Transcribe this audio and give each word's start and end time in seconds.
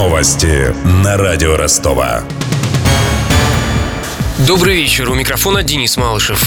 Новости 0.00 0.74
на 1.04 1.18
радио 1.18 1.58
Ростова. 1.58 2.24
Добрый 4.46 4.74
вечер. 4.76 5.10
У 5.10 5.14
микрофона 5.14 5.62
Денис 5.62 5.98
Малышев. 5.98 6.42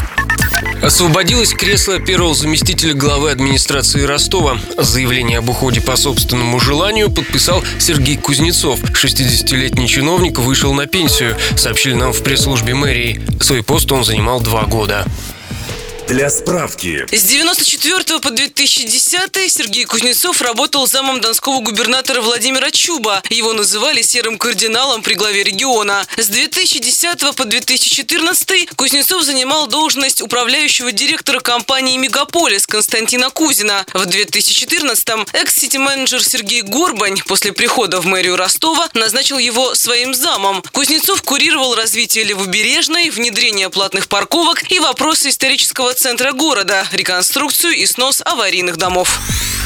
Освободилось 0.81 1.53
кресло 1.53 1.99
первого 1.99 2.33
заместителя 2.33 2.95
главы 2.95 3.29
администрации 3.29 4.01
Ростова. 4.05 4.57
Заявление 4.79 5.37
об 5.37 5.49
уходе 5.49 5.81
по 5.81 5.95
собственному 5.95 6.59
желанию 6.59 7.11
подписал 7.11 7.63
Сергей 7.77 8.17
Кузнецов. 8.17 8.81
60-летний 8.81 9.87
чиновник 9.87 10.39
вышел 10.39 10.73
на 10.73 10.87
пенсию, 10.87 11.37
сообщили 11.55 11.93
нам 11.93 12.11
в 12.11 12.23
пресс-службе 12.23 12.73
мэрии. 12.73 13.21
Свой 13.39 13.61
пост 13.61 13.91
он 13.91 14.03
занимал 14.03 14.41
два 14.41 14.63
года. 14.63 15.05
Для 16.07 16.29
справки. 16.29 17.05
С 17.11 17.23
94 17.23 18.19
по 18.19 18.29
2010 18.29 19.51
Сергей 19.51 19.85
Кузнецов 19.85 20.41
работал 20.41 20.85
замом 20.85 21.21
донского 21.21 21.61
губернатора 21.61 22.21
Владимира 22.21 22.71
Чуба. 22.71 23.23
Его 23.29 23.53
называли 23.53 24.01
серым 24.01 24.37
кардиналом 24.37 25.01
при 25.01 25.13
главе 25.13 25.43
региона. 25.43 26.05
С 26.17 26.27
2010 26.27 27.35
по 27.35 27.45
2014 27.45 28.69
Кузнецов 28.75 29.23
занимал 29.23 29.67
должность 29.67 30.21
управляющего 30.21 30.91
директора 30.91 31.39
компании 31.39 31.97
«Мегаполис» 31.97 32.67
Константина 32.67 33.29
Кузина. 33.29 33.85
В 33.93 34.01
2014-м 34.05 35.25
экс-сити-менеджер 35.31 36.21
Сергей 36.21 36.63
Горбань 36.63 37.21
после 37.25 37.53
прихода 37.53 38.01
в 38.01 38.05
мэрию 38.05 38.35
Ростова 38.35 38.89
назначил 38.93 39.37
его 39.37 39.73
своим 39.73 40.13
замом. 40.13 40.63
Кузнецов 40.73 41.23
курировал 41.23 41.75
развитие 41.75 42.25
Левобережной, 42.25 43.09
внедрение 43.09 43.69
платных 43.69 44.09
парковок 44.09 44.69
и 44.69 44.79
вопросы 44.79 45.29
исторического 45.29 45.92
центра 45.93 46.31
города, 46.33 46.87
реконструкцию 46.91 47.73
и 47.73 47.85
снос 47.85 48.21
аварийных 48.25 48.77
домов. 48.77 49.19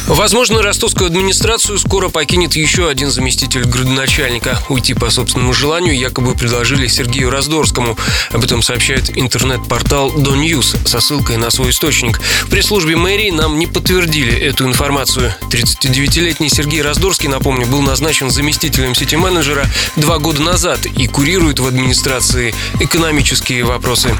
Возможно, 0.08 0.62
ростовскую 0.62 1.08
администрацию 1.08 1.78
скоро 1.78 2.08
покинет 2.08 2.56
еще 2.56 2.88
один 2.88 3.12
заместитель 3.12 3.66
градоначальника. 3.66 4.58
Уйти 4.70 4.94
по 4.94 5.10
собственному 5.10 5.54
желанию 5.54 5.98
якобы 5.98 6.34
предложили 6.34 6.88
Сергею 6.88 7.30
Раздорскому. 7.30 7.98
Об 8.32 8.44
этом 8.44 8.62
сообщает 8.62 9.18
интернет-портал 9.18 10.12
Доньюз 10.12 10.78
со 10.86 11.02
ссылкой 11.02 11.36
на 11.36 11.52
свой 11.52 11.72
источник. 11.72 12.22
В 12.44 12.50
пресс-службе 12.50 12.96
мэрии 12.96 13.32
нам 13.32 13.60
не 13.60 13.68
подтвердили 13.68 14.34
эту 14.34 14.66
информацию. 14.66 15.34
39-летний 15.52 16.50
Сергей 16.50 16.82
Раздорский, 16.82 17.28
напомню, 17.28 17.68
был 17.68 17.82
назначен 17.82 18.30
заместителем 18.30 18.96
сити-менеджера 18.96 19.66
два 19.98 20.20
года 20.20 20.42
назад 20.42 20.86
и 20.86 21.08
курирует 21.08 21.60
в 21.60 21.68
администрации 21.68 22.56
экономические 22.80 23.66
вопросы. 23.66 24.18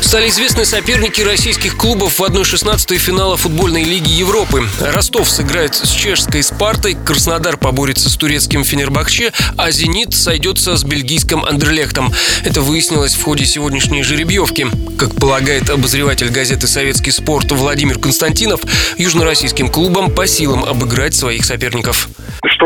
Стали 0.00 0.28
известны 0.28 0.64
соперники 0.64 1.20
российских 1.20 1.76
клубов 1.76 2.18
в 2.18 2.22
1-16 2.22 2.96
финала 2.98 3.36
футбольной 3.36 3.82
лиги 3.82 4.10
Европы. 4.10 4.68
Ростов 4.80 5.28
сыграет 5.28 5.74
с 5.74 5.90
чешской 5.90 6.42
«Спартой», 6.42 6.94
Краснодар 6.94 7.56
поборется 7.56 8.08
с 8.08 8.16
турецким 8.16 8.64
«Фенербахче», 8.64 9.32
а 9.56 9.70
«Зенит» 9.70 10.14
сойдется 10.14 10.76
с 10.76 10.84
бельгийским 10.84 11.44
«Андерлехтом». 11.44 12.12
Это 12.44 12.60
выяснилось 12.60 13.14
в 13.14 13.22
ходе 13.22 13.46
сегодняшней 13.46 14.02
жеребьевки. 14.02 14.68
Как 14.98 15.14
полагает 15.14 15.70
обозреватель 15.70 16.30
газеты 16.30 16.66
«Советский 16.66 17.10
спорт» 17.10 17.50
Владимир 17.52 17.98
Константинов, 17.98 18.60
южнороссийским 18.98 19.68
клубам 19.68 20.10
по 20.10 20.26
силам 20.26 20.64
обыграть 20.64 21.14
своих 21.14 21.44
соперников. 21.44 22.08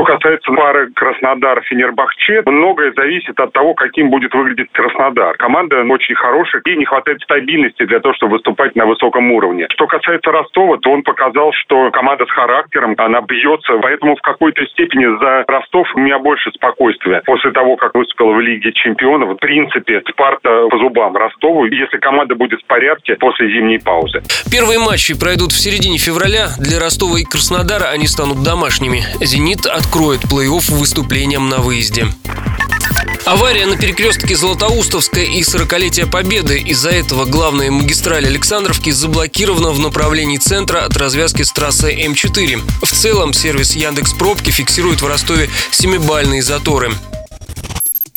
Что 0.01 0.17
касается 0.17 0.51
пары 0.53 0.91
Краснодар-Фенербахче, 0.97 2.43
многое 2.47 2.91
зависит 2.97 3.39
от 3.39 3.53
того, 3.53 3.75
каким 3.75 4.09
будет 4.09 4.33
выглядеть 4.33 4.73
Краснодар. 4.73 5.37
Команда 5.37 5.83
очень 5.83 6.15
хорошая, 6.15 6.63
и 6.65 6.77
не 6.77 6.87
хватает 6.87 7.21
стабильности 7.21 7.85
для 7.85 8.01
того, 8.01 8.15
чтобы 8.15 8.37
выступать 8.37 8.75
на 8.77 8.87
высоком 8.87 9.31
уровне. 9.31 9.67
Что 9.69 9.87
касается 9.87 10.33
Ростова, 10.33 10.79
то 10.79 10.91
он 10.93 11.03
показал, 11.03 11.53
что 11.53 11.91
команда 11.91 12.25
с 12.25 12.31
характером, 12.31 12.95
она 12.97 13.21
бьется, 13.21 13.75
поэтому 13.83 14.17
в 14.17 14.23
какой-то 14.23 14.65
степени 14.69 15.05
за 15.21 15.45
Ростов 15.47 15.87
у 15.95 15.99
меня 16.01 16.19
больше 16.19 16.51
спокойствия. 16.53 17.21
После 17.27 17.51
того, 17.51 17.77
как 17.77 17.95
выступил 17.95 18.33
в 18.33 18.41
Лиге 18.41 18.73
Чемпионов, 18.73 19.35
в 19.35 19.37
принципе, 19.37 20.03
Спарта 20.09 20.67
по 20.69 20.79
зубам 20.79 21.15
Ростову, 21.15 21.67
если 21.67 21.99
команда 21.99 22.37
будет 22.37 22.63
в 22.63 22.65
порядке 22.65 23.17
после 23.17 23.53
зимней 23.53 23.79
паузы. 23.79 24.23
Первые 24.51 24.79
матчи 24.79 25.13
пройдут 25.19 25.53
в 25.53 25.61
середине 25.61 25.99
февраля. 25.99 26.49
Для 26.59 26.81
Ростова 26.81 27.21
и 27.21 27.25
Краснодара 27.25 27.93
они 27.93 28.07
станут 28.07 28.43
домашними. 28.43 29.01
«Зенит» 29.21 29.67
откроет 29.91 30.23
плей-офф 30.23 30.73
выступлением 30.77 31.49
на 31.49 31.59
выезде. 31.59 32.07
Авария 33.27 33.67
на 33.67 33.77
перекрестке 33.77 34.37
Златоустовской 34.37 35.27
и 35.27 35.43
40-летия 35.43 36.09
Победы. 36.09 36.61
Из-за 36.61 36.91
этого 36.91 37.25
главная 37.25 37.73
магистраль 37.73 38.25
Александровки 38.25 38.91
заблокирована 38.91 39.71
в 39.71 39.81
направлении 39.81 40.37
центра 40.37 40.85
от 40.85 40.97
развязки 40.97 41.43
с 41.43 41.51
трассой 41.51 42.07
М4. 42.07 42.61
В 42.85 42.93
целом 42.93 43.33
сервис 43.33 43.75
Яндекс 43.75 44.13
Пробки 44.13 44.51
фиксирует 44.51 45.03
в 45.03 45.09
Ростове 45.09 45.51
семибальные 45.73 46.43
заторы 46.43 46.93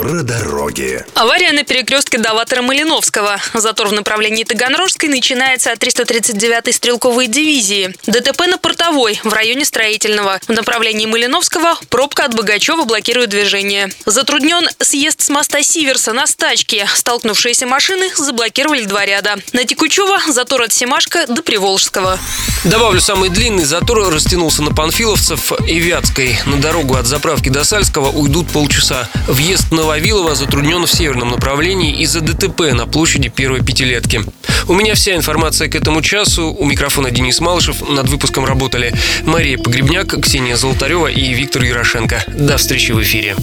про 0.03 0.21
дороги. 0.21 1.05
Авария 1.13 1.53
на 1.53 1.63
перекрестке 1.63 2.17
Даватора 2.17 2.61
Малиновского. 2.61 3.39
Затор 3.53 3.87
в 3.87 3.93
направлении 3.93 4.43
Таганрожской 4.43 5.07
начинается 5.07 5.71
от 5.71 5.81
339-й 5.81 6.73
стрелковой 6.73 7.27
дивизии. 7.27 7.95
ДТП 8.05 8.47
на 8.47 8.57
Портовой 8.57 9.21
в 9.23 9.31
районе 9.31 9.63
Строительного. 9.63 10.41
В 10.45 10.49
направлении 10.49 11.05
Малиновского 11.05 11.77
пробка 11.87 12.25
от 12.25 12.35
Богачева 12.35 12.83
блокирует 12.83 13.29
движение. 13.29 13.93
Затруднен 14.05 14.67
съезд 14.81 15.21
с 15.21 15.29
моста 15.29 15.63
Сиверса 15.63 16.11
на 16.11 16.27
стачке. 16.27 16.85
Столкнувшиеся 16.93 17.65
машины 17.65 18.09
заблокировали 18.13 18.83
два 18.83 19.05
ряда. 19.05 19.37
На 19.53 19.63
Текучева 19.63 20.19
затор 20.27 20.63
от 20.63 20.73
Семашка 20.73 21.27
до 21.27 21.41
Приволжского. 21.41 22.19
Добавлю, 22.63 23.01
самый 23.01 23.29
длинный 23.29 23.65
затор 23.65 24.09
растянулся 24.09 24.63
на 24.63 24.71
Панфиловцев 24.71 25.51
и 25.67 25.79
Вятской. 25.79 26.39
На 26.45 26.57
дорогу 26.57 26.95
от 26.95 27.05
заправки 27.05 27.49
до 27.49 27.65
Сальского 27.65 28.07
уйдут 28.09 28.47
полчаса. 28.47 29.09
Въезд 29.27 29.71
на 29.71 29.83
Вавилова 29.83 30.33
затруднен 30.33 30.85
в 30.85 30.91
северном 30.91 31.31
направлении 31.31 32.01
из-за 32.03 32.21
ДТП 32.21 32.71
на 32.71 32.87
площади 32.87 33.27
первой 33.27 33.61
пятилетки. 33.61 34.23
У 34.69 34.75
меня 34.75 34.95
вся 34.95 35.13
информация 35.15 35.67
к 35.67 35.75
этому 35.75 36.01
часу. 36.01 36.55
У 36.57 36.63
микрофона 36.63 37.11
Денис 37.11 37.41
Малышев. 37.41 37.87
Над 37.89 38.07
выпуском 38.07 38.45
работали 38.45 38.93
Мария 39.25 39.57
Погребняк, 39.57 40.21
Ксения 40.21 40.55
Золотарева 40.55 41.07
и 41.07 41.33
Виктор 41.33 41.63
Ярошенко. 41.63 42.23
До 42.27 42.55
встречи 42.55 42.93
в 42.93 43.01
эфире. 43.01 43.35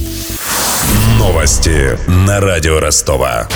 Новости 1.18 1.98
на 2.08 2.40
радио 2.40 2.80
Ростова. 2.80 3.48